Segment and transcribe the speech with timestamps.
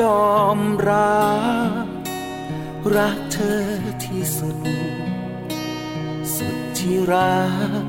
[0.00, 1.24] ยอมรั
[1.84, 1.86] ก
[2.96, 3.62] รักเธอ
[4.04, 4.58] ที่สุด
[6.34, 7.40] สุดที่รั
[7.82, 7.84] ก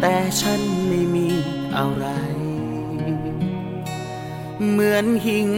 [0.00, 1.28] แต่ฉันไม่มี
[1.76, 2.06] อะไร
[4.68, 5.50] เหมือนหิ่ง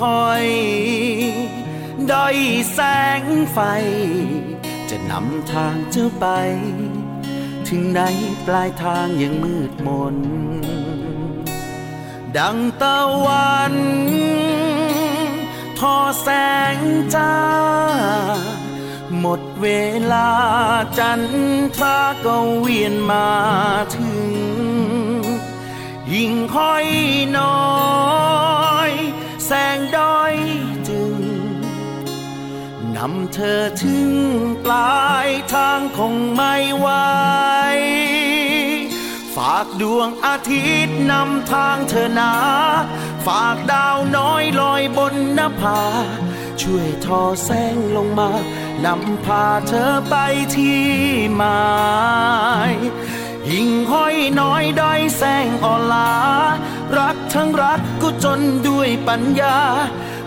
[0.00, 0.46] ห้อย
[2.10, 2.36] ด้อย
[2.72, 2.78] แส
[3.20, 3.58] งไฟ
[4.90, 6.26] จะนำทางเจ้าไป
[7.68, 8.00] ถึงไหน
[8.46, 10.16] ปลายทางยังมืดมน
[12.36, 13.74] ดังตะวัน
[15.82, 16.28] ทอแส
[16.76, 16.78] ง
[17.14, 17.36] จ้า
[19.20, 19.68] หมดเว
[20.12, 20.30] ลา
[20.98, 21.22] จัน
[21.76, 23.30] ทราก็เวียนมา
[23.96, 24.32] ถึง
[26.14, 26.86] ยิ่งค่อย
[27.38, 27.66] น้อ
[28.88, 28.90] ย
[29.46, 30.34] แสงด้อย
[30.88, 31.14] จึง
[32.96, 34.10] นำเธอถึง
[34.64, 36.88] ปลายทางคงไม่ไหว
[39.36, 42.32] ฝากดวงอาทิตย์นำทางเธอนา
[43.26, 45.80] ฝากดาวน้อยลอยบนนภา
[46.62, 48.30] ช่วยทอแสงลงมา
[48.84, 50.14] นำพาเธอไป
[50.54, 50.82] ที่
[51.36, 51.62] หมา
[52.72, 52.74] ย
[53.50, 56.12] ยิ่งห้อยน้อยด้อยแสงอ่อนลา
[56.98, 59.56] รักทั้งรักก็จนด้วยปัญญา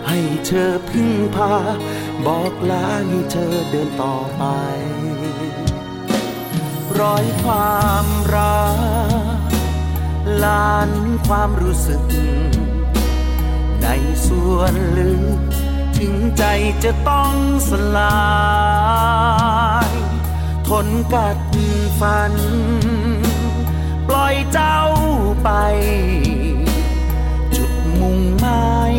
[0.08, 1.54] ให้เธอพึ่งพา
[2.26, 4.42] บอกลาให้เธอเดินต่อไป
[7.00, 8.64] ร้อยความรั
[9.46, 9.50] ก
[10.44, 10.90] ล้าน
[11.26, 12.02] ความรู้สึก
[14.26, 15.40] ส่วนลึก
[15.98, 16.44] ถึงใจ
[16.84, 17.34] จะต้อง
[17.68, 18.18] สลา
[19.90, 19.92] ย
[20.68, 21.38] ทนกัด
[22.00, 22.34] ฟัน
[24.08, 24.80] ปล่อยเจ้า
[25.42, 25.50] ไป
[27.56, 28.94] จุดมุ่งหมาย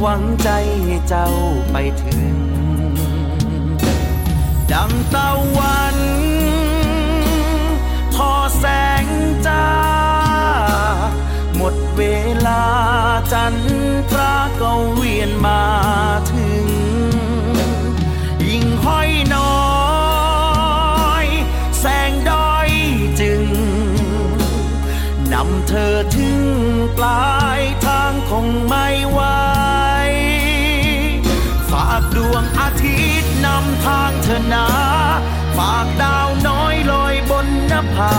[0.00, 0.48] หวังใจ
[0.84, 1.28] ให้เจ้า
[1.72, 2.36] ไปถึง
[4.72, 5.96] ดังตะวัน
[8.14, 8.64] ทอแส
[9.04, 9.06] ง
[9.46, 9.95] จ้า
[11.56, 12.02] หมดเว
[12.46, 12.64] ลา
[13.32, 13.54] จัน
[14.10, 15.64] ทราก็เวียนมา
[16.32, 16.66] ถึง
[18.46, 19.60] ยิ่งห้อยน้อ
[21.24, 21.26] ย
[21.78, 22.70] แสงด้อย
[23.20, 23.42] จึง
[25.32, 26.40] นำเธอถึง
[26.96, 29.20] ปลายทางคงไม่ไหว
[31.70, 34.66] ฝากดวงอาทิตย์นำทางเธอนา
[35.56, 38.14] ฝากดาวน้อยลอยบนนภา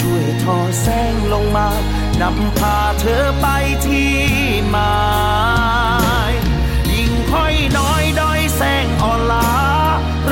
[0.00, 1.68] ช่วยทอแสงลงมา
[2.22, 3.46] นำพาเธอไป
[3.86, 4.12] ที่
[4.70, 4.94] หมา
[6.30, 6.32] ย
[6.92, 9.50] ยิ่งค่อยน้อยด้อยแสงอ่อนลา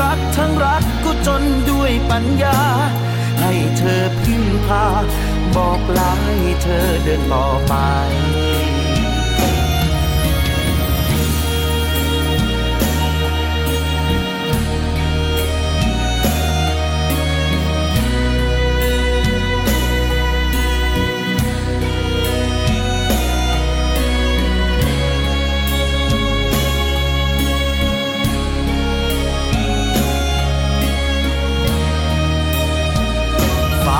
[0.00, 2.58] รักทั้งรักก็จนด้วยปัญญา
[3.40, 4.86] ให้เธอพึ่งพา
[5.56, 7.74] บอกลาให้เธอเดินต่อไป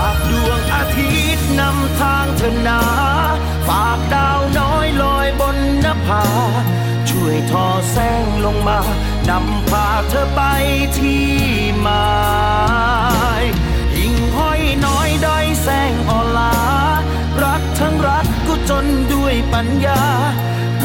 [0.05, 2.81] ากดวงอาทิตย์นำทางเธอนา
[3.69, 6.25] ฝากดาวน้อยลอยบนนภา
[7.11, 8.81] ช่วยทอแสงลงมา
[9.29, 10.41] นำพาเธอไป
[10.99, 11.25] ที่
[11.81, 12.07] หมา
[13.41, 13.45] ย
[13.99, 16.55] ยิ่งห้อยน้อยด้อยแสงอ่อนลา
[17.45, 20.03] รักทั้งรักก็จนด้วยปัญญา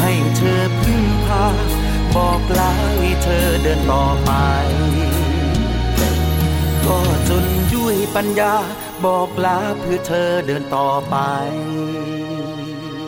[0.00, 1.44] ให้เธอพึ่งพา
[2.14, 4.30] บอกลาให้เธอเดินต่อไป
[6.84, 6.98] ก็
[7.28, 7.44] จน
[7.74, 8.54] ด้วยปัญญา
[9.04, 11.16] บอกลาเพื่อเธอเดินต่อไป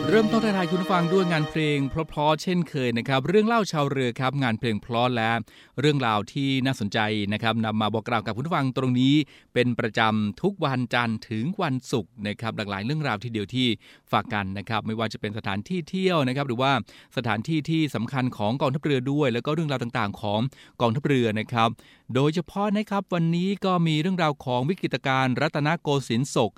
[0.09, 5.31] เริ่มต้นทายคุณฟังด้วยงานเพลงเพราะๆเช่นเคยนะครับ เรื่องเล่าชาวเรือครับ งานเพลงเพราะและ
[5.79, 6.99] เรื่องราวที่น่าสนใจ
[7.33, 9.15] นะครับนำมาบอกกล่าวกับคุณฟังตรงนี้
[9.53, 13.67] เป็นประจำทุกวันจันทร์ถึงวันศุกร์นะครับหลากหลายเรื่องราวทีเดียวที่
[14.15, 16.71] ฝากกันนะครับไม่ว่าจะเป็นสถานที่เที่ยวนะครับหรือว่า
[17.17, 20.39] สถานที่ที่สำคัญของกองทัพเรือด้วย แล้วก็เรื่องราวต่างๆ ของ
[20.81, 21.69] กองทัพเรือนะครับ
[22.15, 26.51] โดยเฉพาะนะครับวันนี้ก็มีเรื่องราวของวิกฤตการณ์รัตนโกสินทร์ศก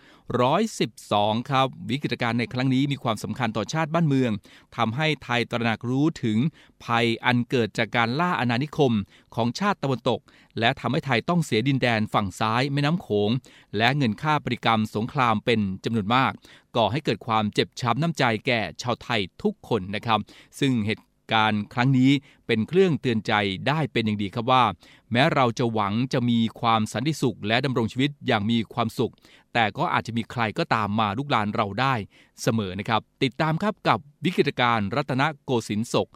[0.72, 4.32] 112 ครับ วิกฤตการณ์ในครั้งนี้มีความสำคัญำคัญต่อชาติบ้านเมือง
[4.78, 6.38] ทำให้ไทยตระหนักรู้ถึง
[6.84, 8.94] ภัยอันเกิดจากการล่าอาณานิคม
[9.36, 10.20] ของชาติตะวันตก
[10.60, 13.30] และทำให้ไทยต้องเสียดินแดนฝั่งซ้ายแม่น้ำโขง
[13.78, 16.32] และเงินค่าปริกรรมสงครามเป็นจำนวนมาก
[16.76, 20.20] ก่อให้เกิดความเจ็บช้ำน้ำใจแก่ชาวไทยทุกคนนะครับ
[20.60, 22.12] ซึ่งเหตุการครั้งนี้
[22.48, 23.34] เป็นเครื่องเตือนใจ
[23.68, 24.64] ได้เป็นอย่างดีครับว่า
[25.12, 29.14] แม้เราจะหวังจะมีความสันติสุข และดำรงชีวิตอย่างมีความสุข
[29.54, 31.94] แต่ก็อาจจะมีใครก็ตามมาลุกลานเราได้
[32.42, 36.08] เสมอนะครับ ติดตามครับกับวิกฤตการณ์รัตนโกสินทร์ศก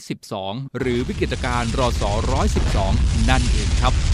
[0.00, 2.10] 112 หรือวิกฤตการณ์รอสอ
[2.70, 4.13] 112 นั่นเองครับ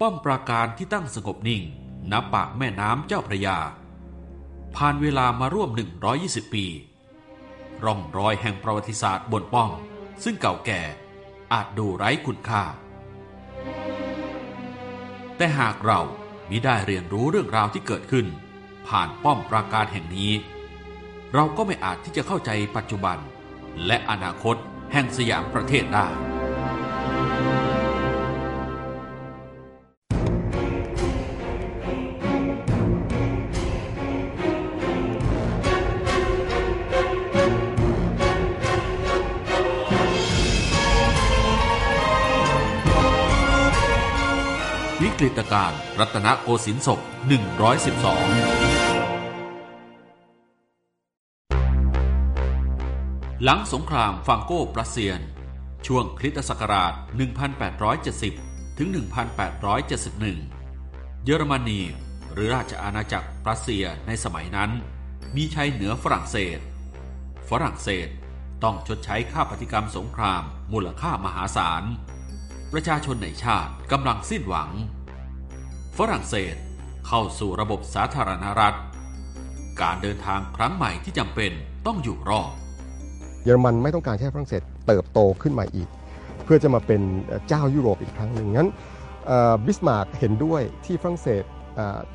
[0.00, 1.62] ป้อมปราการที่ตั้งสงบนิ่ง
[2.10, 3.58] ณปากแม่น้ำเจ้าพระยา
[4.76, 5.70] ผ่านเวลามาร่วม
[6.12, 6.66] 120 ปี
[7.84, 9.70] ร่องรอยแห่งประวัติศาสตร์บนป้อม
[10.24, 10.82] ซึ่งเก่าแก่
[11.52, 12.62] อาจดูไร้คุณค่า
[15.36, 16.00] แต่หากเรา
[16.50, 18.26] มิได้เรียนรู้เรื่องราวที่เกิดขึ้น
[18.88, 20.32] ผ่านป้อมปราการแห่งนี้
[21.34, 23.18] เราก็ไม่อาจที่จะเข้าใจปัจจุบัน
[23.86, 24.56] และอนาคต
[24.92, 26.33] แห่งสยามประเทศได้
[45.54, 47.06] กฤตการรัตนโกสินทร์ศก 112
[53.42, 55.20] หลังสงครามฟังโก้ปรัสเซียน
[55.86, 56.92] ช่วงคริสตศักราช
[58.24, 58.88] 1870 ถึง
[60.52, 61.80] 1871 เยอรมนี
[62.32, 64.70] หรือราชอาณาจักรปรัสเซียในสมัยนั้น
[65.36, 66.58] มีชัยเหนือฝรั่งเศส
[67.50, 68.08] ฝรั่งเศส
[68.64, 70.42] ต้องชดใช้ค่าปฏิกรรมสงคราม
[70.72, 71.82] มูลค่ามหาศาล
[72.72, 74.72] ประชาชนในชาติกำลังสิ้นหวัง
[76.00, 76.54] ฝรั่งเศส
[77.06, 78.74] เข้าสู่ระบบสาธารณรัฐ
[79.82, 81.50] การเดินทางครั้งใหม่ที่จำเป็น
[81.86, 82.50] ต้องอยู่รอด
[83.44, 85.88] เยอรมันไม่ต้องการให้ฝรั่งเศสเติบโตขึ้นมาอีก
[86.44, 87.00] เพื่อจะมาเป็น
[87.48, 88.70] เจ้ายุโรปอีกครั้งหนึ่งงั้น
[89.66, 91.44] บิสมาร์กเห็นด้วยที่ฝรั่งเศส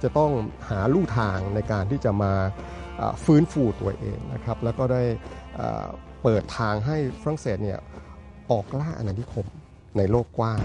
[0.04, 0.32] จะต้อง
[0.70, 2.34] หาลู่ทางในการที่จะมา
[3.26, 5.04] ฟื้นฟูตัวเองนะครับแล้วก็ได้
[6.24, 7.80] เปิดทางให้ฝรั่งเศสเนี่ย
[8.52, 9.46] ออกล่าอาณานิคม
[9.98, 10.60] ในโลกกว้าง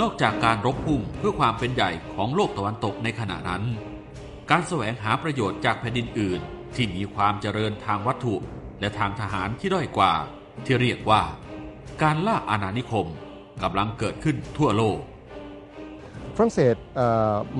[0.00, 3.62] นอกจากการรบพุ่งเพื่อความเป็นใหญ่ของโลกตะวันตกในขณะนั้น
[4.50, 6.40] การแสวงหาประโยชน์จากแผ่นดินอื่น
[6.74, 8.34] ที่มีความเจริญทางวัตถุ
[8.80, 10.12] และทางทหารที่ด้อยกว่า
[10.64, 11.22] ที่เรียกว่า
[12.02, 13.06] การล่าอาณานิคม
[13.62, 14.98] กำลังเกิดขึ้นทั่วโลก
[16.36, 16.76] ฝรั่งเศส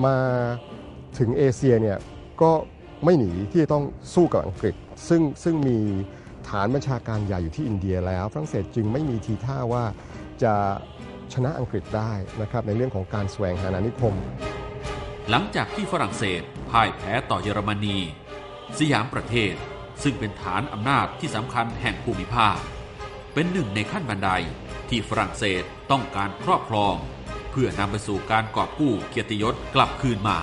[0.05, 0.15] มา
[1.17, 1.97] ถึงเอเชียเนี่ย
[2.41, 2.51] ก็
[3.03, 4.75] ไม่หนีที่จะต้องสู้กับอังกฤษ
[5.07, 5.79] ซึ่งซึ่งมี
[6.49, 9.85] ฐานบัญชาการใหญ่อยู่ที่อินเดียแล้ว ฝรั่งเศสจึงไม่มีทีท่าว่า
[10.43, 10.53] จะ
[11.33, 14.15] ชนะอังกฤษได้นะครับในเรื่องของการแสวงหาอาณานิคม
[15.29, 17.97] หลังจากที่ฝรั่งเศสพ่ายแพ้ต่อเยอรมนี
[18.77, 19.53] สยามประเทศ
[20.03, 22.57] ซึ่งเป็นฐานอำนาจที่สำคัญแห่งภูมิภาค
[23.33, 24.29] เป็นหนึ่งในขั้นบันได
[24.89, 26.95] ที่ฝรั่งเศสต้องการครอบครอง
[27.51, 30.37] เพื่อนำไปสู่การกอบกู้เกียรติยศกลับคืนมา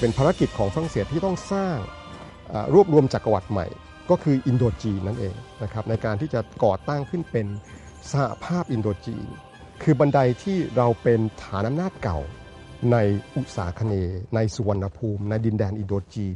[0.00, 1.76] เป็นภารกิจของฝรั่งเศสที่ต้องสร้าง
[2.74, 3.66] รวบรวมจักรวรรดิใหม่
[4.10, 7.46] ก็คืออินโดจีนนั่นเองนะครับในการที่จะก่อตั้งขึ้นเป็น
[8.12, 9.28] สหภาพอินโดจีน
[9.82, 12.18] คือบันไดที่เราเป็นฐานอำนาจเก่า
[12.92, 12.96] ใน
[13.36, 13.94] อุตสาคเน
[14.34, 16.34] ในสุวรรณภูมิ ในดินแดนอินโดจีน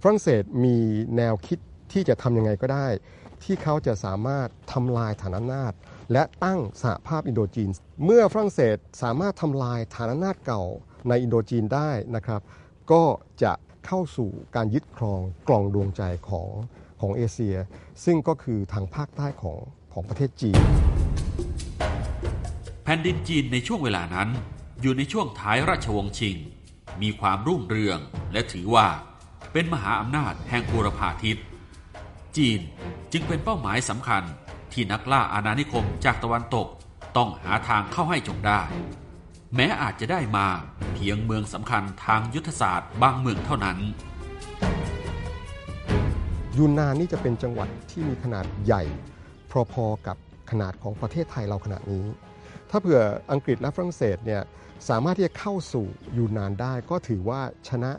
[0.00, 0.76] ฝรั่งเศสมี
[1.16, 1.58] แนวคิด
[1.92, 2.86] ที่จะทำยังไงก็ได้
[3.42, 5.72] ที่เขาจะสามารถทำลายฐานอำนาจ
[6.12, 7.70] และตั้งสหภาพอินโดจีน
[8.04, 10.62] เมื่อฝรั่งเศสสามารถทำลายฐานอำนาจเก่า
[11.08, 12.40] ในอินโดจีนได้นะครับ
[12.92, 13.04] ก็
[13.42, 13.52] จะ
[13.86, 16.50] เข้าสู่การยึดครองกล่องดวงใจของ
[17.00, 17.56] ของเอเชีย
[18.04, 19.58] ซึ่งก็คือทางภาคใต้ของ
[19.98, 20.60] ของประเทศจีน
[22.84, 24.28] แผ่นดินจีนในช่วงเวลานั้น
[24.80, 26.36] อยู่ในช่วงท้ายราชวงศ์ชิง
[27.02, 27.98] มีความรุ่งเรือง
[28.32, 28.88] และถือว่า
[29.52, 31.40] เป็นมหาอำนาจแห่งบูรพาทิต
[32.36, 32.60] จีน
[33.12, 34.22] จึงเป็นเป้าหมายสำคัญ
[34.72, 36.66] ที่นักล่าอาณานิคมจากตะวันตก
[37.16, 38.60] ต้องหาทางเข้าให้จงได้
[39.54, 40.46] แม้อาจจะได้มา
[40.94, 43.78] เพียงเมืองสำคัญทางยุทธศาสตร์บางเมืองเท่านั้น
[46.56, 48.84] ยูนนานนี่จะเป็นจังหวัดที่มีขนาดใหญ่
[49.72, 50.16] พอๆกับ
[50.50, 52.04] ขนาดของประเทศไทยเราขนาดนี้
[52.70, 53.00] ถ้าเผื่อ
[53.32, 54.42] อังกฤษและฝรั่งเศสเนี่ย
[54.88, 55.86] สามารถที่จะเข้าสู่
[56.16, 57.90] ยูนนานได้ ก็ถือว่าชนะ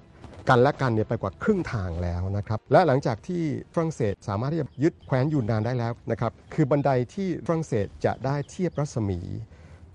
[0.49, 9.19] กันและกันเนี่ยไปกว่าครึ่งทางแล้วนะครับและหลังจากที่ฝรั่งเศสสามารถที่จะยึดแคว้นยูนนานได้แล้วนะครับคือบันไดที่ฝรั่งเศสจะได้เทียบรัศมี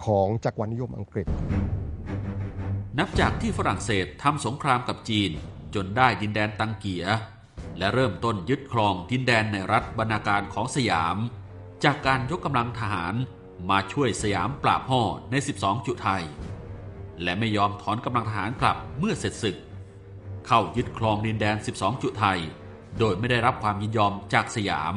[0.04, 1.26] ของจักรวรรดินิยมอังกฤษ
[2.98, 5.30] นับจากที่ฝรั่งเศสทำสงครามกับจีน
[5.74, 7.04] จนได้ดินแดนตังเกีย
[7.78, 11.16] และเริ่มต้นยึดครองดินแดนในรัฐบรรณาการของสยาม
[11.84, 13.14] จากการยกกำลังทหาร
[13.70, 16.22] มาช่วยสยามปราบห่อใน 12 จุไทย
[17.22, 19.56] และไม่ยอมถอนกำลังทหารกลับเมื่อเสร็จศึก
[20.46, 22.38] เข้ายึดครองดินแดน 12 จุไทย
[22.98, 24.94] โดยไม่ได้รับความยินยอมจากสยาม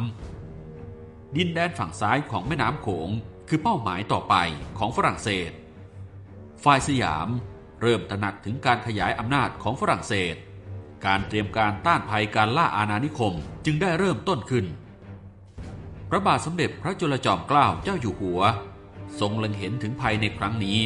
[1.37, 3.09] ดินแดนฝั่งซ้ายของแม่น้ำโขง
[3.47, 4.35] คือเป้าหมายต่อไป
[4.77, 5.51] ของฝรั่งเศส
[6.63, 7.27] ฝ่ายสยาม
[7.81, 10.35] เริ่มตระหนักถึงการขยายอำนาจของฝรั่งเศส
[11.05, 13.33] การเตรียมการต้านภัยการล่าอาณานิคม
[13.65, 14.65] จึงได้เริ่มต้นขึ้น
[16.09, 18.41] พระบาทสมเด็จพระจุลจอมเกล้าเจ้าอยู่หัว
[19.19, 20.79] ทรงเล็งเห็นถึงภัยในครั้งนี้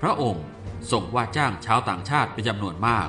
[0.00, 0.46] พระองค์
[0.90, 3.08] ทรงว่าจ้างชาวต่างชาติเป็นจำนวนมาก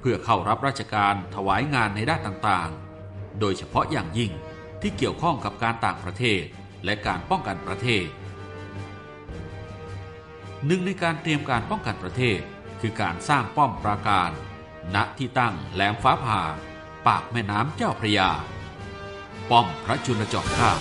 [0.00, 4.32] เพื่อเข้ารับราชการถวายงานในด้านต่างๆ โดยเฉพาะอย่างยิ่ง
[4.80, 6.42] ที่เกี่ยวข้องกับการต่างประเทศ
[6.84, 8.06] และการป้องกันประเทศ
[10.66, 12.40] หนึ่งในการเตรียมการป้องกันประเทศ
[12.80, 14.30] คือการสร้างป้อมปราการ
[14.94, 16.42] ณที่ตั้งแหลมฟ้าผ่า
[17.06, 18.30] ปากแม่น้ำเจ้าพระยา
[19.50, 20.72] ป้อมพระจุลจอมเกล้า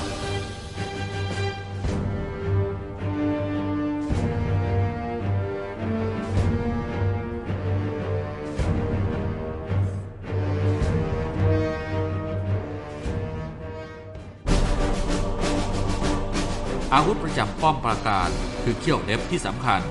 [16.94, 18.30] อาวุธประจำป้อมปราการ
[18.64, 19.82] คือเขี้ยวเล็บที่สำคัญ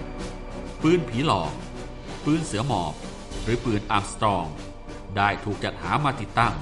[0.83, 1.53] ปืนผีหลอก
[2.25, 2.95] ปืนเสือหมอบ
[3.43, 4.47] หรือปืนอาร์มสตรอง
[5.17, 6.55] ได้ถูกจัดหามาติดตั้ง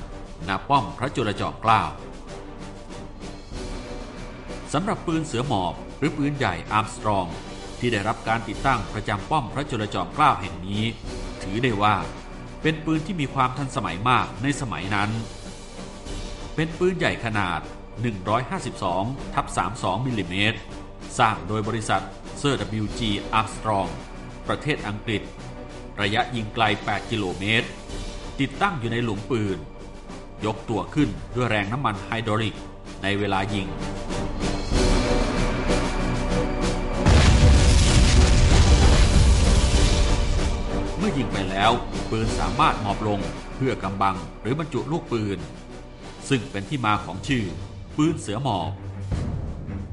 [0.49, 1.83] ณป้อมพระจุลจอมเกล้า
[4.73, 7.27] สำหรับปืนเสือหมอบหรือปืนใหญ่อาร์มสตรอง
[7.79, 10.85] ที่ได้รับการติดตั้งประจำป้อมพระจุลจอมเกล้าแห่งนี้
[11.43, 11.97] ถือได้ว่า
[12.63, 15.11] เป็นปืนที่มีความทันสมัยมากในสมัยนั้น
[16.55, 17.61] เป็นปืนใหญ่ขนาด
[18.47, 19.47] 152ทับ
[19.77, 20.59] 32มิลลิเมตร
[21.19, 22.03] สร้างโดยบริษัท
[22.39, 23.01] เซอร์ WG
[23.41, 23.91] Armstrong
[24.49, 25.23] ประเทศอังกฤษ
[26.03, 27.69] ระยะยิงไกล 8 กิโลเมตร
[28.41, 29.59] ติดตั้งอยู่ในหลุมปืน
[30.45, 32.57] ยกตัวขึ้นด้วยแรงน้ำมันไฮดรอลิก
[33.03, 33.67] ในเวลายิง
[40.99, 41.73] เมื่อยิงไปแล้ว
[42.11, 43.21] ปืนสามารถหมอบลง
[43.57, 45.39] เพื่อกำบังหรือบรรจุลูกปืน
[46.29, 47.45] ซึ่งเป็นที่มาของชื่อ
[47.97, 48.71] ปืนเสือหมอบ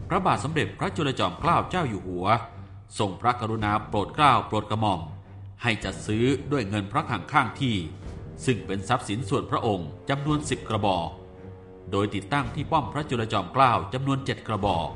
[0.09, 2.27] พระบาทสมเด็จพระจุลจอมเกล้าเจ้าอยู่หัว
[2.99, 5.01] ทรงพระกรุณาโปรดเกล้าโปรดกระหม่อม
[5.63, 7.75] ให้จัดซื้อด้วยเงินพระขังข้างที่
[8.45, 11.09] ซึ่งเป็นทรัพย์สินส่วนพระองค์จำนวนสิบกระบอก
[11.91, 14.89] โดยติดตั้งที่ป้อมพระจุลจอมเกล้าจำนวนเจ็ดกระบอก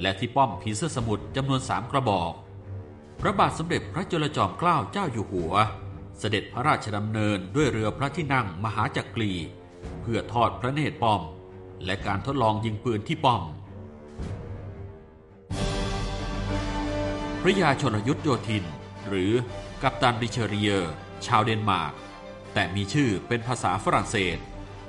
[0.00, 2.32] และที่ป้อมผีเสื้อสมุทรจำนวนสามกระบอก
[3.20, 5.54] พระบาทสมเด็จพระจุลจอมเกล้าเจ้าอยู่หัว
[6.18, 9.32] เสด็จพระราชดำเนินด้วยเรือพระที่นั่งมหาจักรี
[10.00, 11.22] เพื่อทอดพระเนตรป้อม
[11.84, 13.42] และการทดลองยิงปืนที่ป้อม
[17.42, 18.64] พระยาชลยุทธโยธินทร์
[19.08, 19.32] หรือ
[19.82, 20.92] กัปตันริเชอรีเยอร์
[21.26, 21.92] ชาวเดนมาร์ก
[22.54, 24.38] แต่มีชื่อเป็นภาษาฝรั่งเศส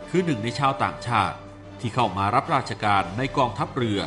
[0.10, 1.38] คือหนึ่งในชาวต่างชาติ
[1.80, 4.02] ที่เข้ามารับราชการในกองทัพเรือ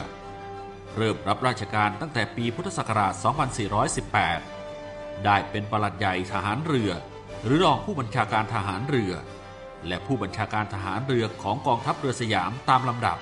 [0.96, 3.14] เริ่มรับราชการตั้งแต่ปีพุทธศักราช
[4.38, 6.90] 2418 ได้เป็นปลัดใหญ่ทหารเรือ
[7.44, 9.12] หรือรองผู้บัญชาการทหารเรือ
[9.86, 13.18] และผู้บัญชาการทหารเรือของกองทัพเรือสยามตามลำดับ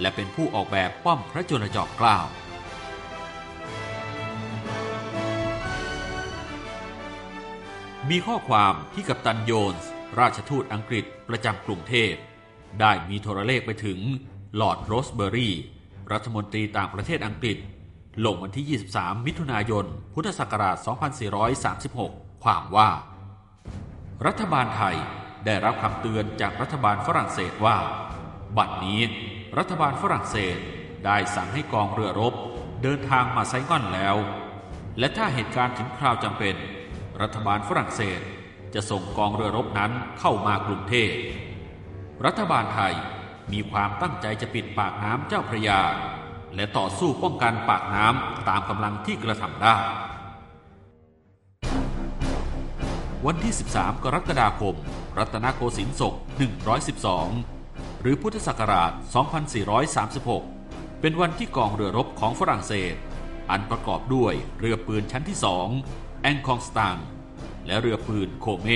[0.00, 2.18] และเป็นผู้ออกแบบป้อมพระจุลจอมเกล้า
[8.10, 9.90] มีข้อความที่กัปตันโจนส์
[10.20, 12.12] ราชทูตอังกฤษประจำกรุงเทพ
[12.80, 13.98] ได้มีโทรเลขไปถึง
[14.60, 15.54] ลอร์ดโรสเบอรี่
[16.12, 17.58] รัฐมนตรีต่างประเทศอังกฤษ
[18.24, 20.76] ลงวันที่ 23 มิถุนายน พุทธศักราช
[21.60, 22.90] 2436 ความว่า
[24.26, 24.96] รัฐบาลไทย
[25.46, 27.76] ได้รับคำเตือนจากรัฐบาลฝรั่งเศสว่า
[28.56, 29.00] บัดนี้
[29.58, 30.56] รัฐบาลฝรั่งเศส
[31.04, 32.34] ได้สั่งให้กองเรือรบ
[32.82, 34.16] เดินทางมาไซงอนแล้ว
[34.98, 36.56] และถ้าเหตุการณ์ถึงคราวจำเป็น
[37.22, 38.20] รัฐบาลฝรั่งเศส
[38.74, 41.10] จะส่งกองเรือรบนั้นเข้ามากรุงเทพ
[42.26, 42.94] รัฐบาลไทย
[43.52, 45.80] มีความตั้งใจจะปิดปากน้ำเจ้าพระยา
[46.54, 49.76] และต่อสู้ป้องกันปากน้ำตามกำลังที่กระทำได้
[53.26, 54.76] วันที่ 13 กรกฎาคม
[55.18, 56.14] รัตนโกสินทร์ศก
[57.28, 58.92] 112 หรือพุทธศักราช
[60.16, 62.94] 2436 เป็นวันที่กองเรือรบของฝรั่งเศส
[63.50, 65.68] อันประกอบด้วยเรือปืนชั้นที่สอง
[66.22, 66.96] แองคองสตาง
[67.66, 68.68] และเรือปืนโคเม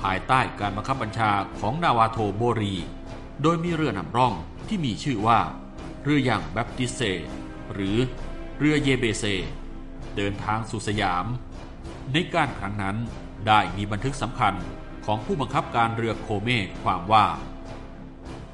[0.00, 2.74] ภายใต้การบังคับบัญชาของนาวาโทโบรี
[3.42, 4.34] โดยมีเรือนำร่อง
[4.68, 5.40] ที่มีชื่อว่า
[6.02, 7.00] เรืออย่างแบปติเซ
[7.72, 7.96] หรือ
[8.58, 9.24] เรือเยเบเซ
[10.16, 11.26] เดินทางสู่สยาม
[12.12, 12.96] ในการครั้งนั้น
[13.46, 14.54] ได้มีบันทึกสำคัญ
[15.06, 16.48] ของผู้บังคับการเรือโคเม
[16.82, 17.26] ความว่า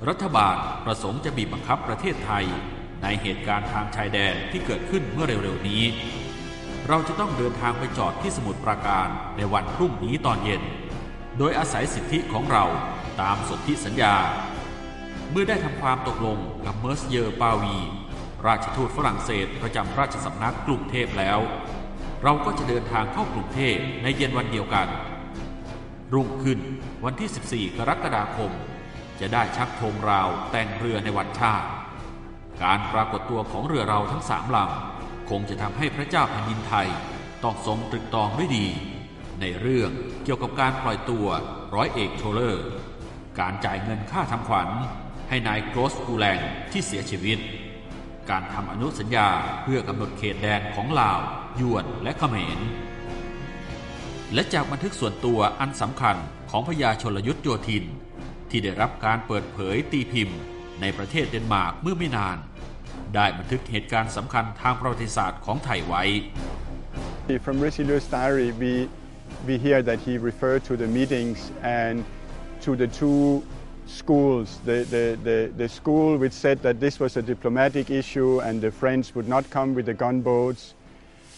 [0.09, 2.45] รัฐบาลประสงค์จะบีบบังคับประเทศไทย
[3.03, 5.83] ในเหตุการณ์ทางชายแดนที่เกิดขึ้นเมื่อเร็วๆนี้
[6.89, 10.63] เราจะต้องเดินทางไปจอดที่สมุทรปราการในวันพรุ่งนี้ตอนเย็น
[11.39, 12.65] โดยอาศัยสิทธิของเรา
[13.21, 14.15] ตามสนธิสัญญา
[15.31, 17.79] เมื่อได้ทำความตกลงกับเมอซิเออร์ปาวี
[18.47, 21.39] ราชทูตฝรั่งเศสประจำราชสำนักกรุงเทพแล้ว
[22.23, 24.89] เราก็จะเดินทางเข้ากรุงเทพในเย็นวันเดียวกัน
[26.15, 26.59] รุ่งขึ้น
[27.05, 28.51] วันที่ 14 กรกฎาคม
[29.21, 31.67] จะได้ชักธงราวแต่งเรือในวันชาติ
[32.63, 34.94] การปรากฏตัวของเรือเราทั้งสามลำ
[35.31, 36.89] คงจะทำให้พระเจ้าแผ่นดินไทย
[37.45, 38.67] ต้องทรงตรึกตรองด้วยดี
[39.41, 39.91] ในเรื่อง
[40.25, 41.27] เกี่ยวกับการปล่อยตัว
[41.75, 42.67] ร้อยเอกโชเลอร์
[43.41, 44.69] การจ่ายเงินค่าทำขวัญ
[45.29, 46.41] ให้นายโกรสกูแลง
[46.73, 47.39] ที่เสียชีวิต
[48.31, 49.29] การทำอนุสัญญา
[49.63, 51.21] เพื่อกำหนดเขตแดนของลาว
[51.61, 52.59] ยวนและเขมร
[54.35, 56.17] และจากบันทึกส่วนตัวอันสำคัญ
[56.51, 57.85] ของพญาชลยุทธโยธิน
[58.51, 60.39] ที่ได้รับการเปิดเผยตีพิมพ์
[60.81, 62.37] ในประเทศเดนมาร์กเมื่อไม่นาน
[63.16, 66.04] ได้บันทึกเหตุการณ์สำคัญทางประวัติศาสตร์ของไทยไว้
[67.46, 68.90] From Richelieu's diary, we,
[69.46, 72.04] we hear that he referred to the meetings and
[72.62, 73.44] to the two
[73.86, 74.60] schools.
[74.66, 78.72] The, the, the, the school which said that this was a diplomatic issue and the
[78.72, 80.74] French would not come with the gunboats,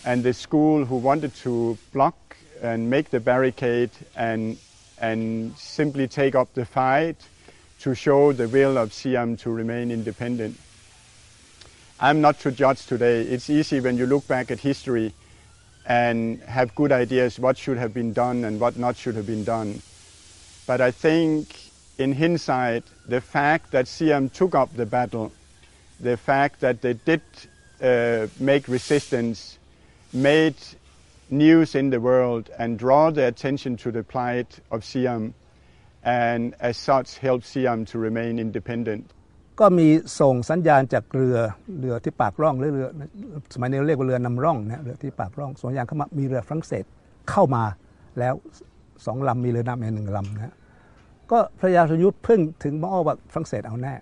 [0.06, 2.16] and the school who wanted to block
[2.62, 4.58] and make the barricade and,
[5.00, 7.18] and simply take up the fight
[7.80, 10.56] to show the will of Siam to remain independent.
[11.99, 13.23] I'm not to judge today.
[13.23, 15.15] It's easy when you look back at history
[15.87, 19.45] and have good ideas what should have been done and what not should have been
[19.45, 19.81] done.
[20.67, 21.57] But I think
[21.97, 25.33] in hindsight, the fact that Siam took up the battle,
[25.99, 27.23] the fact that they did
[27.81, 29.59] uh, make resistance,
[30.13, 30.57] made
[31.31, 35.33] news in the world and draw the attention to the plight of Siam,
[36.05, 39.11] and as such help Siam to remain independent.
[39.61, 39.89] ก็มี
[40.21, 41.37] ส่งสัญญาณจากเรือ
[41.81, 42.87] เรือที่ปากร่องหรือเรือ
[43.55, 46.85] สมัยนี้เรียกว่าเรือนำร่องนะเรือที่ปากร่องส่งสัญญาณเข้ามามีเรือฝรั่งเศส
[47.31, 47.65] เข้ามา
[48.19, 48.35] แล้ว
[49.07, 50.55] สองลำมีเรือนำอีกหนึ่งลำนะ
[51.31, 53.95] ก็พระยาชยุทธพึ่งถึงมาอ้อว่าฝรั่งเศสเอาแน่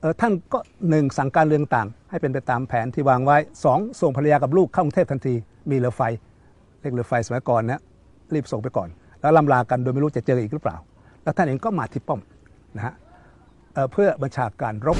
[0.00, 0.58] เออท่านก็
[0.90, 5.34] หนึ่งสั่งการเรื่องต่าง ให้เป็นไปตามแผนที่วางไว้สองส่งภรรยากับลูกเข้ากรุงเทพทันที
[5.70, 6.02] มีเรือไฟ
[6.80, 7.80] เรียกเรือไฟสมัยก่อนนะ
[8.34, 8.88] รีบส่งไปก่อน
[9.20, 10.76] แล้วลำลากันโดยไม่รู้จะเจออีกหรือเปล่า
[11.22, 12.20] แล้วท่านเองก็มาที่ป้อม
[12.76, 12.94] นะฮะ
[13.92, 14.98] เพื่อบัญชาการรบ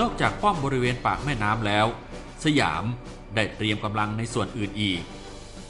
[0.00, 1.86] นอกจากป้อมบริเวณปากแม่น้ำแล้ว
[2.44, 2.84] สยาม
[3.34, 5.00] ได้เตรียมกำลังในส่วนอื่นอีก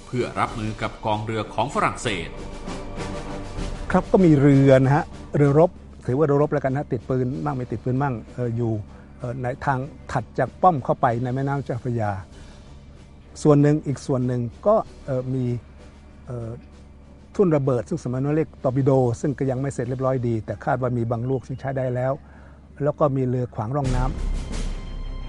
[0.06, 2.28] เพื่อรับมือกับกองเรือของฝรั่งเศส
[3.90, 5.04] ครับก็มีเรือนะฮะ
[5.36, 5.70] เรือรบ
[6.06, 8.72] ถือว่าเรือรบแล้วกันนะติดปืนมั่งไม่ติดปืนมั่งอออยู่
[9.42, 9.78] ในทาง
[10.12, 12.10] ถัดจากป้อมเข้าไปในแม่น้ำเจ้าพระยา
[13.42, 14.76] ส่วนหนึ่งอีกส่วนหนึ่งก็
[15.34, 15.44] มี
[17.36, 18.90] ทุ่นระเบิด ซึ่งสมัยนั้นเรียกตอร์ปิโด
[19.20, 22.12] ซึ่งก็ยังไม่เสร็จเรียบร้อยดี แต่คาดว่ามีบางลูกซึ่งใช้ได้แล้ว
[22.82, 24.04] แล้วก็มีเรือขวางร่องน้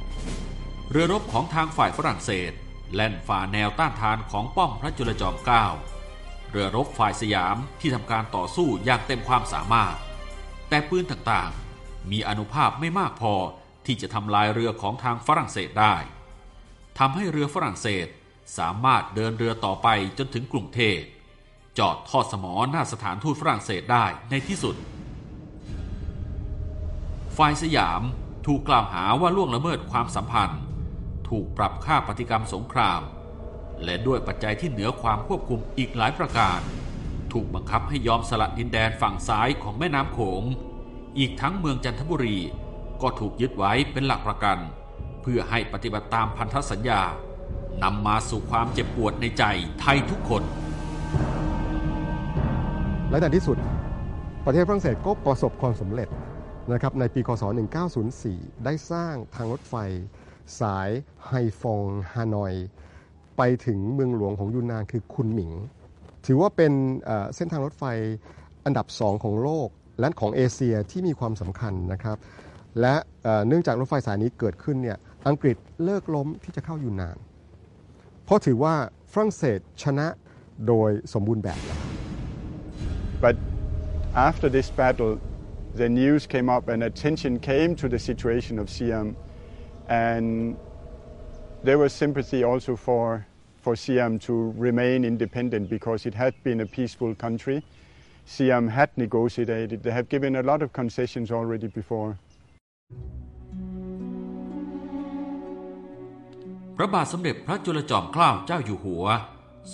[0.03, 2.51] ำเรือรบของทางฝ่ายฝรั่งเศส
[2.93, 5.65] แล่นฝ่าแนวต้านทานของป้อมพระจุลจอมเกล้า
[6.49, 9.95] เรือรบฝ่ายสยามที่ทำการต่อสู้อย่างเต็มความสามารถ
[10.69, 13.33] แต่ปืนต่างๆ มีอนุภาพไม่มากพอ
[13.85, 15.95] ที่จะทำลายเรือของทางฝรั่งเศสได้
[16.99, 18.07] ทำให้เรือฝรั่งเศส
[18.57, 19.87] สามารถเดินเรือต่อไป
[20.17, 20.99] จนถึงกรุงเทพ
[21.79, 24.75] จอดทอดสมอหน้าสถานทูตฝรั่งเศสได้ในที่สุด
[27.37, 28.01] ฝ่ายสยาม
[28.45, 30.61] ถูกกล่าวหาว่าล่วงละเมิดความสัมพันธ์
[31.29, 33.01] ถูกปรับค่าปฏิกรรมสงคราม
[33.83, 36.59] และด้วยปัจจัยที่เหนือความควบคุมอีกหลายประการ
[37.33, 40.43] ถูกบังคับให้ยอมสละดินแดนฝั่งซ้ายของแม่น้ำโขง
[41.17, 42.37] อีกทั้งเมืองจันทบุรี
[43.01, 44.57] ก็ถูกยึดไว้เป็นหลักประกัน
[45.21, 47.01] เพื่อให้ปฏิบัติตามพันธสัญญา
[47.83, 49.43] นำมาสู่ความเจ็บปวดในใจ
[49.81, 50.43] ไทยทุกคน
[53.13, 53.57] และในที่สุด
[54.45, 56.09] ประเทศฝรั่งเศสก็ประสบความสำเร็จ
[56.71, 57.43] นะครับในปีคศ
[58.03, 59.75] 1904 ได้สร้างทางรถไฟ
[60.59, 60.89] สาย
[61.27, 62.53] ไฮฟองฮานอย
[63.37, 65.51] ไปถึงเมืองหลวงของยูนนานคือคุนหมิง
[66.25, 66.73] ถือว่าเป็น
[67.35, 67.83] เส้นทางรถไฟ
[68.65, 69.67] อันดับสองของโลก
[69.99, 72.17] และของเอเชียที่มีความสำคัญนะครับ
[72.81, 72.95] และ
[73.47, 74.97] เนื่องจากรถไฟสายนี้เกิดขึ้นเนี่ย
[75.27, 77.17] อังกฤษเลิกล้มที่จะเข้ายูนนาน
[78.23, 78.73] เพราะถือว่า
[79.11, 80.07] ฝรั่งเศสชนะ
[80.67, 81.92] โดยสมบูรณ์แบบแล้ว
[83.22, 83.36] But
[84.14, 85.20] after this battle,
[85.74, 89.16] the news came up and attention came to the situation of Siam.
[89.88, 90.56] And
[91.62, 93.26] there was sympathy also for,
[93.60, 97.64] for Siam to remain independent because it had been a peaceful country.
[98.24, 99.82] Siam had negotiated.
[99.82, 102.18] They have given a lot of concessions already before.
[106.76, 109.04] พระบาทสมเด็จพระจุลจอมเกล้าเจ้าอยู่หัว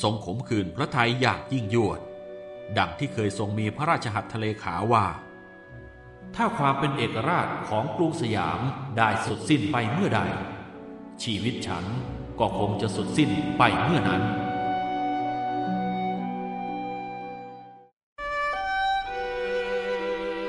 [0.02, 2.00] ทรงขมขื่นพระทัยอย่างยิ่งยวด
[2.77, 5.05] ดังที่เคยทรงมีพระราชหัตถเลขาว่า
[6.35, 8.59] ถ้าความเป็นเอกราชของกรุงสยาม
[8.97, 10.21] ได้สุดสิ้นไปเมื่อใด
[11.23, 11.85] ชีวิตฉัน
[12.39, 14.23] ก็คงจะสุดสิ้นไปเมื่อนั้น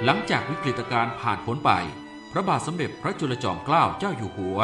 [0.05, 1.73] หลังจากวิกฤตการณ์ผ่านพ้นไป
[2.33, 4.59] พระบาทสมเด็จพระจุลจอมเกล้าเจ้าอยู่หัว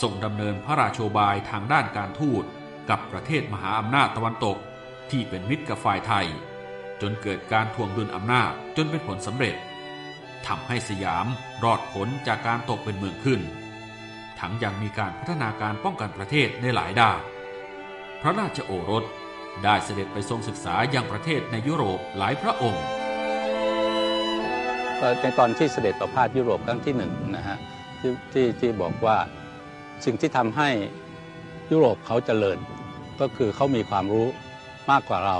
[0.00, 2.44] ทรงดำเนินพระราโชบายทางด้านการทูต
[2.90, 4.56] กับประเทศมหาอำนาจตะวันตก
[5.10, 6.26] ที่เป็นมิตรกับฝ่ายไทย
[7.02, 9.56] จนเกิดการทวงดุลอำนาจจนเป็นผลสำเร็จ
[10.46, 11.26] ทำให้สยาม
[11.64, 13.40] รอดผลจากการตกเป็นเมืองขึ้น
[14.40, 17.20] ทั้งยังมีการพัฒนาการป้องกันประเทศในหลายด้าน
[18.20, 19.04] พระราชโอรส
[19.64, 22.84] ได้เสด็จไปทรงศึกษายังประเทศในยุโรปหลายพระองค์
[25.20, 27.58] ในตอนที่เสด็จประพาสยุโรปครั้งที่หนึ่งนะฮะ
[28.00, 29.16] ทที่ที่บอกว่า
[30.04, 30.68] สิ่งที่ทำให้
[31.72, 32.58] ยุโรปเขาเจริญ
[33.20, 34.28] ก็คือเขามีความรู้
[34.90, 35.38] มากกว่าเรา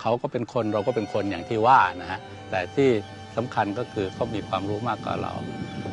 [0.00, 2.88] เขาก็เป็นคนเราก็เป็นคนอย่างที่ว่านะฮะแต่ที่
[3.36, 5.32] สำคัญก็คือเขามีความรู้มากกว่าเรา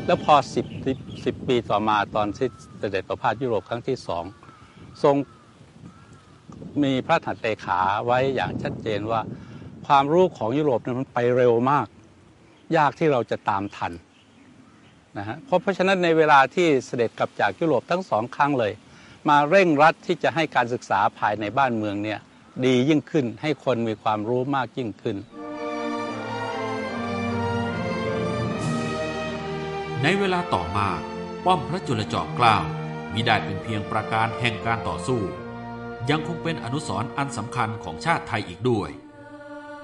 [0.05, 0.65] แล้วพอสิบ
[1.25, 2.47] สิบปีต่อมาตอนที่
[2.79, 4.23] เสด็จประพาสยุโรปครั้งที่สอง
[5.03, 5.15] ทรง
[6.83, 9.21] มีพระถัตเตขาไว้อย่างชัดเจนว่า
[9.87, 11.87] ความรู้ของยุโรปนั้นมันไปเร็วมาก
[12.77, 13.93] ยากที่เราจะตามทัน
[15.17, 18.71] นะฮะเพราะเพราะฉะนั้นในเวลาที่เสด็จกลับจากยุโรปทั้งสองครั้งเลย
[19.29, 22.19] มาเร่งรัดที่จะให้การศึกษาภายในบ้านเมืองเนี่ย
[22.63, 25.17] ดียิ่งขึ้น ให้คนมีความรู้มากยิ่งขึ้น
[30.03, 30.89] ในเวลาต่อมา
[31.45, 32.57] ป้อมพระจุลจอมเกล้า
[33.13, 35.21] มิได้เป็นเพียงประการแห่งการต่อสู้
[36.09, 38.89] ยังคงเป็นอนุสรณ์อันสำคัญของชาติไทยอีกด้วย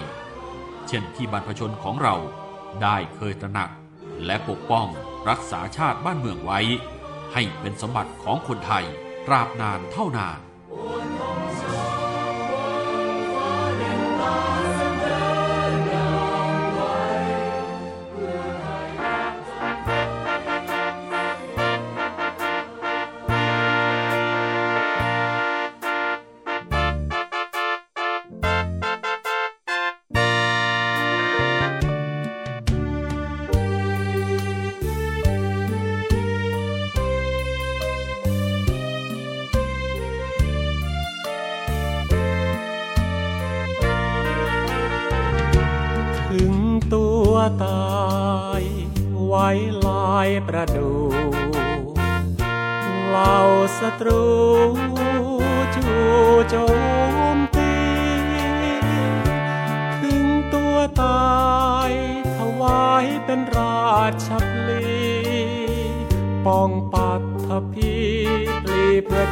[0.88, 2.15] เช่นที่บรรพชนของเรา
[2.83, 3.69] ได้เคยตระหนัก
[4.25, 4.88] และปกป้อง
[5.29, 6.59] รักษาชาติบ้านเมืองไว้
[7.33, 8.85] ให้เป็นสมบัติของคนไทย
[9.27, 10.39] ตราบนานเท่านาน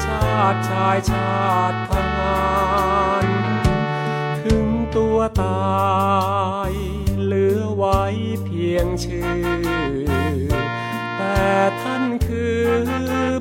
[0.04, 2.44] ชาติชายชาติทหา
[3.26, 3.28] ร
[4.44, 5.84] ถึงตัวตา
[6.70, 6.72] ย
[7.24, 8.02] เหลือไว้
[8.46, 10.50] เพียงชื่อ
[11.18, 11.44] แต่
[11.82, 12.64] ท่านคือ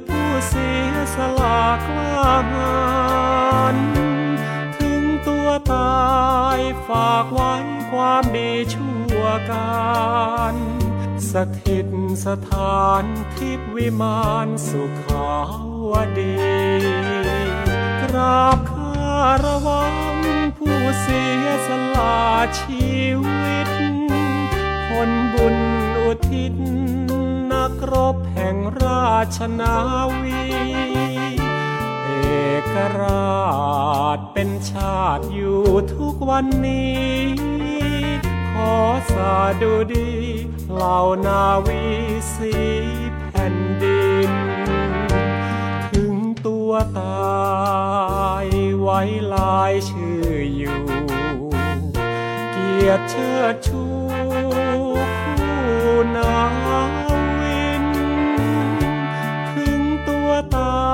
[0.06, 2.74] ผู้เสียสละกล้าหา
[3.74, 3.76] ญ
[4.78, 6.02] ถึงตัวตา
[6.56, 7.54] ยฝากไว้
[7.90, 9.92] ความดีชั่วกา
[10.54, 10.56] ร
[11.32, 11.88] สถิต
[12.26, 15.32] สถานทิพวิมานสุขา
[15.70, 15.71] ว
[16.18, 16.34] ดี
[18.02, 19.94] กราบคารวัง
[20.58, 22.18] ผู้เสียสละ
[22.60, 23.68] ชีวิต
[24.88, 25.56] คนบุญ
[25.98, 26.54] อุทิศ
[27.52, 29.76] นักรบแห่งราชนา
[30.20, 30.42] วี
[32.04, 32.10] เอ
[32.72, 33.42] กรา
[34.16, 35.62] ชเป็นชาติอยู่
[35.94, 37.06] ทุกวันนี้
[38.52, 38.74] ขอ
[39.12, 40.10] สาดูดี
[40.72, 41.82] เหล่านาวี
[42.34, 42.54] สี
[52.92, 53.82] ยดเชิดชู
[55.40, 56.34] คู่นา
[57.38, 57.86] วิน
[59.52, 60.90] ถึงตัวตา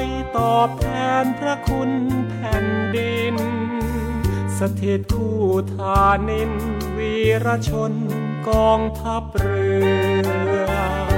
[0.00, 0.02] ย
[0.36, 0.86] ตอบแท
[1.22, 1.90] นพระคุณ
[2.30, 3.36] แผ่นดิน
[4.58, 5.40] สถิตคู่
[5.74, 6.52] ทานิน
[6.96, 7.92] วีรชน
[8.48, 9.68] กองทัพเรื
[10.68, 11.09] อ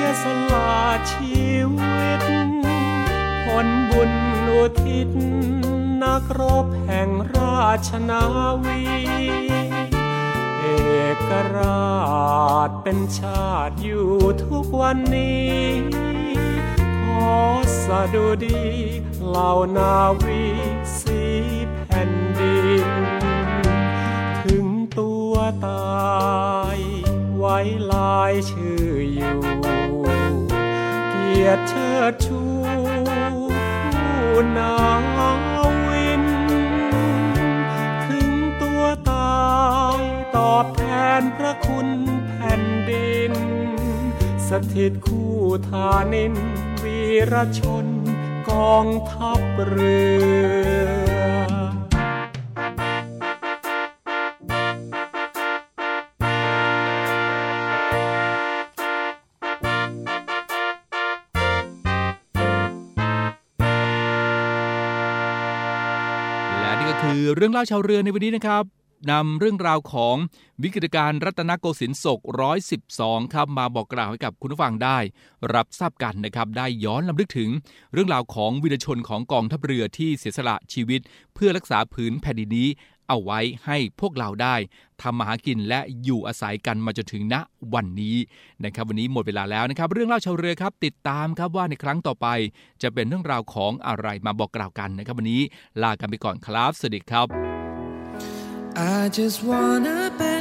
[0.00, 0.72] ยสละ
[1.12, 2.22] ชีวิต
[3.44, 4.12] ผลบุญ
[4.48, 5.10] อุทิศ
[6.02, 8.22] นักรบแห่งราชนา
[8.64, 8.82] วี
[10.60, 10.66] เอ
[11.28, 11.98] กรา
[12.68, 14.10] ชเป็นชาติอยู่
[14.44, 15.58] ทุกวันนี้
[17.04, 17.36] ขอ
[17.82, 18.62] สะดุดี
[19.26, 20.42] เหล่านาวี
[20.98, 21.22] สี
[21.82, 22.88] แผ่นดิน
[24.44, 24.66] ถึง
[24.98, 25.32] ตัว
[25.66, 26.78] ตาย
[27.36, 27.58] ไว้
[27.92, 29.47] ลายชื่ออยู่
[31.68, 32.40] เชิดชู
[33.94, 34.74] คู่นา
[35.88, 36.24] วิน
[38.06, 38.30] ถึง
[38.62, 39.42] ตัวตา
[39.98, 40.00] ย
[40.36, 40.82] ตอบแท
[41.20, 41.88] นพระคุณ
[42.28, 43.32] แผ่นดิน
[44.48, 45.36] สถิตคู่
[45.68, 46.34] ทานิน
[46.82, 47.00] วี
[47.32, 47.86] รชน
[48.50, 49.98] กองทัพเรื
[51.16, 51.17] อ
[67.02, 68.64] คือเรื่องเล่าชาวเรือในวันนี้นะครับ
[69.10, 70.16] นำเรื่องราวของ
[70.62, 72.20] วิกฤตการณ์รัตนโกสินทร์ศก
[72.76, 74.98] 112 ครับ มาบอกกล่าวให้กับคุณผู้ฟังได้
[75.54, 77.50] รับทราบกันนะครับ ได้ย้อนลำลึกถึง
[77.92, 81.00] เรื่องราวของวีรชนของกองทัพเรือที่เสียสละชีวิต
[81.34, 82.68] เพื่อรักษาผืนแผ่นดินนี้
[83.08, 84.54] เอาไว้ให้พวกเราได้
[85.02, 87.36] ทำมาหากินและอยู่อาศัยกันมาจนถึงณ
[87.74, 88.16] วันนี้
[88.64, 92.26] นะครับ วันนี้หมดเวลาแล้วนะครับ เรื่องเล่าชาวเรือครับ ติดตามครับว่าในครั้งต่อไป
[92.82, 95.42] จะเป็นเรื่องราวของอะไรมาบอกกล่าวกันนะครับ วันนี้
[95.82, 97.26] ลากันไปก่อนครับสวัสดีครับ
[98.76, 100.37] I just wanna เ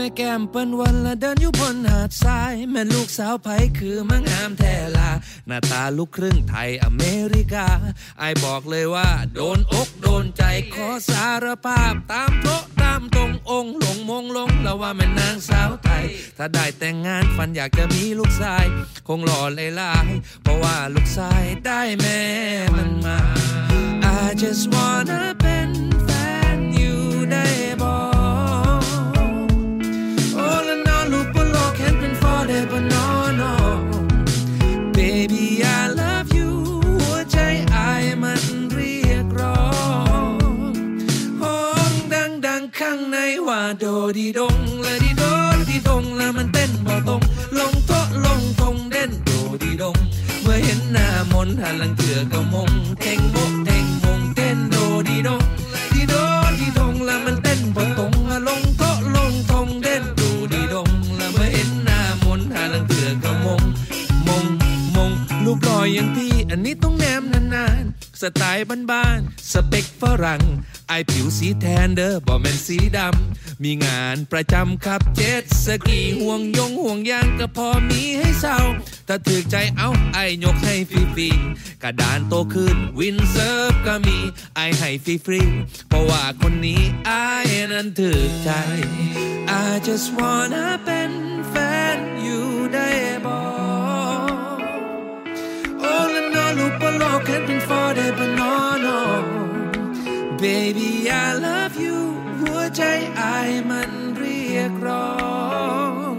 [0.00, 5.10] ม่แก้มเปิ้นวันละเดินอยู่บนหาดทราย แม่ลูกสาวไผคือมังงามแท้ลา
[5.46, 7.66] หน้าตาลูกครึ่งไทยอเมริกา
[8.18, 10.42] ไอบอกเลยว่า โดนอกโดนใจ
[10.74, 12.48] ขอสารภาพตามโต
[12.82, 16.04] ตามตรงองค์หลงมงลงแล้วว่าแม่นางสาวไทย
[16.38, 18.64] ถ้าได้แต่งงานฝันอยากจะมีลูกชาย
[19.08, 20.08] คงหล่อเลยลาย
[20.42, 22.20] เพราะว่าลูกชายได้แม่
[22.76, 23.18] มันมา
[24.22, 25.70] I just wanna เป็น
[26.04, 26.08] แฟ
[26.56, 27.46] นอยู่ได้
[27.82, 28.19] บ่ All
[43.50, 43.86] ว่าโด
[44.18, 45.22] ดีดงและดีโด
[45.68, 47.22] ดีดงแล้วมันเต้นบ่ตรง
[47.58, 47.92] ลงโต
[48.24, 49.30] ลงทงเด่นโด
[49.62, 49.96] ดีดง
[50.42, 54.76] เมื่อเห็นหน้ามนหันหลังเถื่อก็มงเท่งโมกเท่งมงเต้นโด
[55.08, 55.42] ดีดง
[55.94, 56.14] ดีโด
[56.58, 58.12] ดีดงแล้วมันเต้นบ่ตรง
[58.48, 58.82] ลงโต
[59.16, 63.62] ลงทงเด่นโดดีดงแล้วเมื่อเห็นหน้ามนหันหลังเถื่อก็มง
[64.26, 64.44] มง
[64.96, 65.10] มง
[65.44, 70.42] ลูกลอยอย่างพี่อันนี้ต้องแนมนานๆสไตล์บ้านๆสเปคฝรั่ง
[70.90, 78.58] ไอายผิวสีแทนเด้อบ่แม่นสีดำ มีงานประจำครับเจ็ดสกีห่วงยงห่วงยางก็พอมีให้เศร้า
[79.08, 84.18] ถ้าถึกใจเอาไอยกให้ฟรีๆกระดานโตขึ้นวินเซิร์ฟก็มี
[84.56, 87.10] ไอให้ฟรีๆเพราะว่าคนนี้ไอ
[87.72, 88.50] นั้นถึกใจ
[89.64, 91.12] I just wanna เป็น
[91.50, 91.54] แฟ
[91.96, 92.88] นอยู่ได้
[93.26, 93.34] บ่
[95.92, 98.52] All in all ลูกบนโลก can't be forever no
[98.86, 99.39] no
[100.40, 101.98] Baby I love you
[102.40, 102.82] หัวใจ
[103.20, 105.10] อายมันเรียกร้อ
[106.12, 106.14] ง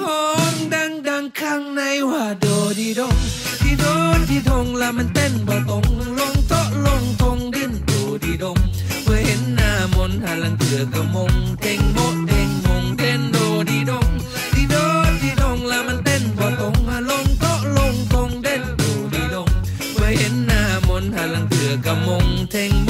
[0.00, 2.46] ห้องดังดังข้างในว่าโด
[2.78, 3.16] ดีดง
[3.64, 3.84] ดีโด
[4.30, 5.84] ดีดงแล้วมันเต้นบ่ตรง
[6.18, 7.92] ลงโต๊ะลงทงดิ้นโด
[8.24, 8.58] ดีดง
[9.04, 13.38] เมื่อเห็นหน้ามนหันหลังเถือก็มงเท่งโมเท่งมงเต้นโด
[13.70, 14.08] ดีดง
[14.54, 14.76] ดีโด
[15.22, 16.74] ดีดงแล้วมันเต้นบ่ตรง
[17.10, 18.82] ลงโต๊ะลงทงเด่นโด
[19.14, 19.48] ดีดง
[19.92, 22.85] เมื่อเห็นหน้ามนหันหลังเถือก็มงเท่งโมะเท่ง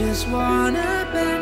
[0.00, 1.39] just wanna เ